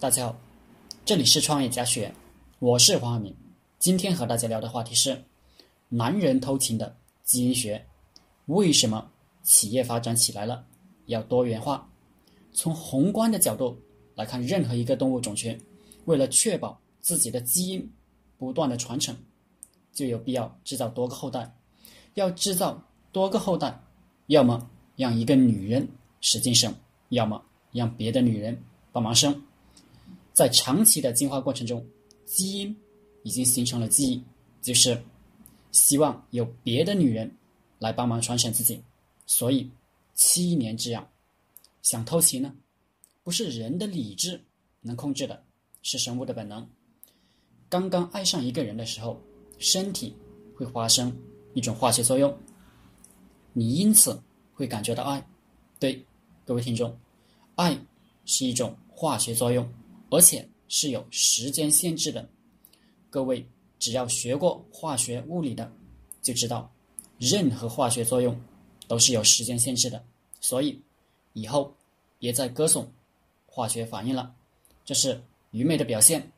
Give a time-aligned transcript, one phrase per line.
[0.00, 0.40] 大家好，
[1.04, 2.14] 这里是创业家学，
[2.60, 3.34] 我是黄晓明。
[3.80, 5.24] 今天和大家聊的话题是
[5.88, 7.84] 男人偷情的基因学。
[8.46, 9.10] 为什么
[9.42, 10.64] 企业发展起来了
[11.06, 11.90] 要多元化？
[12.52, 13.76] 从宏观的角度
[14.14, 15.60] 来看，任何一个动物种群，
[16.04, 17.92] 为了确保自己的基因
[18.38, 19.16] 不断的传承，
[19.92, 21.52] 就有必要制造多个后代。
[22.14, 22.80] 要制造
[23.10, 23.76] 多个后代，
[24.28, 25.88] 要么让一个女人
[26.20, 26.72] 使劲生，
[27.08, 28.62] 要么让别的女人
[28.92, 29.42] 帮忙生。
[30.38, 31.84] 在长期的进化过程中，
[32.24, 32.76] 基因
[33.24, 34.22] 已经形成了记忆，
[34.62, 34.96] 就是
[35.72, 37.28] 希望有别的女人
[37.80, 38.80] 来帮忙传承自己。
[39.26, 39.68] 所以，
[40.14, 41.04] 七年之痒，
[41.82, 42.54] 想偷情呢，
[43.24, 44.40] 不是人的理智
[44.80, 45.42] 能控制的，
[45.82, 46.64] 是生物的本能。
[47.68, 49.20] 刚刚爱上一个人的时候，
[49.58, 50.14] 身体
[50.54, 51.12] 会发生
[51.52, 52.32] 一种化学作用，
[53.52, 54.22] 你因此
[54.54, 55.28] 会感觉到爱。
[55.80, 56.00] 对，
[56.44, 56.96] 各位听众，
[57.56, 57.76] 爱
[58.24, 59.68] 是一种化学作用。
[60.10, 62.28] 而且是有时间限制的，
[63.10, 63.46] 各位
[63.78, 65.70] 只要学过化学物理的，
[66.22, 66.72] 就知道
[67.18, 68.38] 任何化学作用
[68.86, 70.02] 都是有时间限制的。
[70.40, 70.80] 所以
[71.34, 71.74] 以后
[72.18, 72.90] 别再歌颂
[73.46, 74.34] 化学反应了，
[74.84, 76.32] 这是愚昧的表现。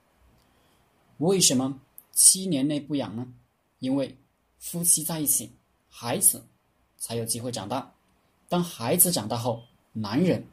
[1.19, 1.81] 为什么
[2.13, 3.33] 七年内不养呢？
[3.79, 4.17] 因为
[4.59, 5.53] 夫妻在一起，
[5.89, 6.45] 孩子
[6.99, 7.95] 才有机会长大。
[8.49, 9.63] 当孩子长大后，
[9.93, 10.45] 男人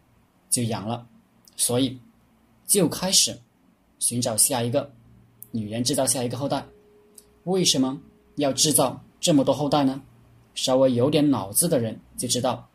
[0.49, 1.07] 就养了，
[1.55, 1.99] 所以。
[2.67, 3.39] 就开始
[3.97, 4.91] 寻找下一个
[5.51, 6.63] 女人，制造下一个后代。
[7.45, 7.99] 为什么
[8.35, 10.01] 要制造这么多后代呢？
[10.53, 12.67] 稍微有点脑子的人就知道，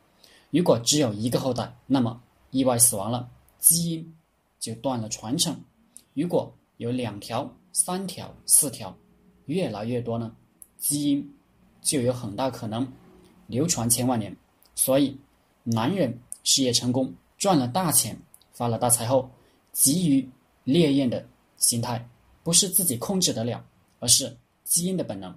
[0.50, 4.14] 如果只有一个后代，那么意外死亡了，基因
[4.58, 5.54] 就断了传承；
[6.14, 8.96] 如果有两条、三条、四条，
[9.44, 10.34] 越来越多呢，
[10.78, 11.34] 基因
[11.82, 12.90] 就有很大可能
[13.46, 14.34] 流传千万年。
[14.74, 15.18] 所以，
[15.64, 18.18] 男人事业成功、赚了大钱、
[18.54, 19.30] 发了大财后。
[19.72, 20.28] 急于
[20.64, 22.08] 烈焰的心态，
[22.42, 23.64] 不是自己控制得了，
[23.98, 25.36] 而是基因的本能。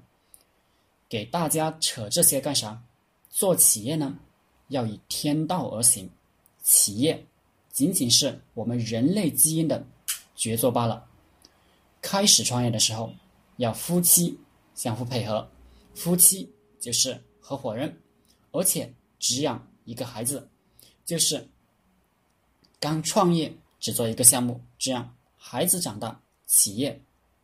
[1.08, 2.84] 给大家扯这些干啥？
[3.30, 4.18] 做企业呢，
[4.68, 6.10] 要以天道而行。
[6.64, 7.26] 企业
[7.72, 9.86] 仅仅是我们人类基因的
[10.36, 11.08] 杰作罢了。
[12.02, 13.14] 开始创业的时候，
[13.58, 14.38] 要夫妻
[14.74, 15.50] 相互配合，
[15.94, 17.96] 夫妻就是合伙人，
[18.52, 20.50] 而且只养一个孩子，
[21.06, 21.48] 就是
[22.80, 23.56] 刚创业。
[23.86, 27.00] 只做一个项目，这样孩子长大，企业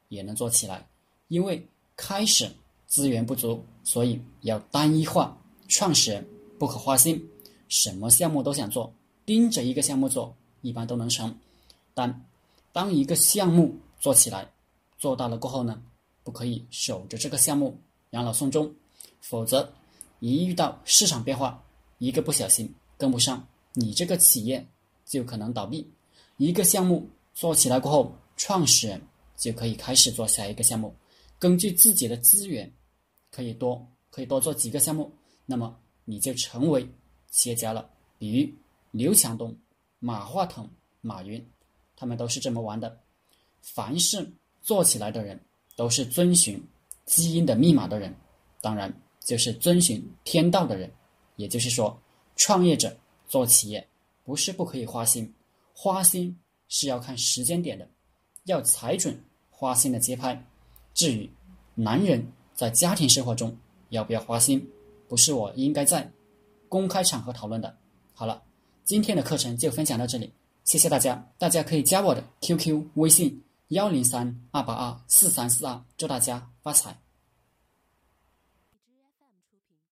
[0.09, 0.83] 也能做起来。
[1.27, 1.63] 因为
[1.95, 2.51] 开始
[2.87, 5.37] 资源不足，所以要单一化。
[5.67, 7.23] 创始人不可花心，
[7.67, 8.91] 什么项目都想做，
[9.23, 11.37] 盯着一个项目做，一般都能成。
[11.93, 12.25] 但
[12.73, 14.51] 当一个项目做起来，
[14.97, 15.79] 做大了过后呢，
[16.23, 17.77] 不可以守着这个项目
[18.09, 18.73] 养老送终，
[19.19, 19.71] 否则
[20.17, 21.63] 一遇到市场变化，
[21.99, 24.65] 一个不小心跟不上，你这个企业
[25.05, 25.87] 就可能倒闭。
[26.41, 28.99] 一个项目做起来过后，创始人
[29.37, 30.91] 就可以开始做下一个项目。
[31.37, 32.73] 根据自己的资源，
[33.29, 35.11] 可以多可以多做几个项目，
[35.45, 36.83] 那么你就成为
[37.29, 37.87] 企业家了。
[38.17, 38.49] 比如
[38.89, 39.55] 刘强东、
[39.99, 40.67] 马化腾、
[41.01, 41.47] 马云，
[41.95, 42.99] 他们都是这么玩的。
[43.61, 44.27] 凡是
[44.63, 45.39] 做起来的人，
[45.75, 46.59] 都是遵循
[47.05, 48.11] 基因的密码的人，
[48.61, 50.91] 当然就是遵循天道的人。
[51.35, 51.95] 也就是说，
[52.35, 52.97] 创业者
[53.27, 53.87] 做企业
[54.23, 55.31] 不是不可以花心。
[55.83, 57.89] 花心是要看时间点的，
[58.43, 59.19] 要踩准
[59.49, 60.39] 花心的节拍。
[60.93, 61.27] 至于
[61.73, 63.57] 男人在家庭生活中
[63.89, 64.63] 要不要花心，
[65.07, 66.07] 不是我应该在
[66.69, 67.75] 公开场合讨论的。
[68.13, 68.43] 好了，
[68.83, 70.31] 今天的课程就分享到这里，
[70.65, 71.27] 谢谢大家。
[71.39, 76.95] 大家可以加我的 QQ 微信幺零三二八二四三四二，祝大家发财。